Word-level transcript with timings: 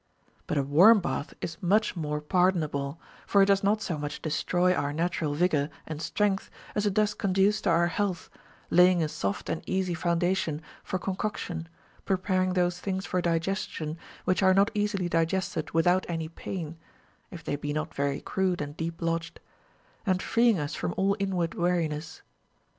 But 0.47 0.57
a 0.57 0.63
Avarm 0.63 0.99
bath 0.99 1.35
is 1.41 1.61
much 1.61 1.95
more 1.95 2.21
pardon 2.21 2.63
able, 2.63 2.99
for 3.27 3.43
it 3.43 3.45
does 3.45 3.63
not 3.63 3.83
so 3.83 3.99
much 3.99 4.19
destroy 4.19 4.73
our 4.73 4.91
natural 4.91 5.35
\igoY 5.35 5.69
and 5.85 6.01
strength 6.01 6.49
as 6.73 6.87
it 6.87 6.95
does 6.95 7.13
conduce 7.13 7.61
to 7.61 7.69
our 7.69 7.85
health, 7.85 8.27
laying 8.71 9.03
a 9.03 9.07
soft 9.07 9.47
and 9.47 9.61
easy 9.69 9.93
foundation 9.93 10.63
for 10.83 10.97
concoction, 10.97 11.69
preparing 12.03 12.53
those 12.53 12.79
things 12.79 13.05
for 13.05 13.21
digestion 13.21 13.95
which 14.25 14.41
are 14.41 14.55
not 14.55 14.71
easily 14.73 15.07
digested 15.07 15.69
without 15.69 16.07
any 16.09 16.29
pain 16.29 16.79
(if 17.29 17.43
they 17.43 17.55
be 17.55 17.71
not 17.71 17.93
very 17.93 18.21
crude 18.21 18.59
and 18.59 18.75
deep 18.75 19.03
lodged), 19.03 19.39
and 20.03 20.19
freeing 20.19 20.57
us 20.59 20.73
from 20.73 20.95
all 20.97 21.15
inward 21.19 21.53
weariness. 21.53 22.23